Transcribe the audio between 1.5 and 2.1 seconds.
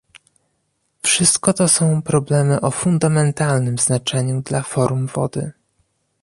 to są